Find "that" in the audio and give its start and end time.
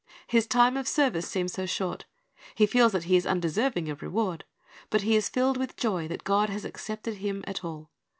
2.93-3.03, 6.07-6.23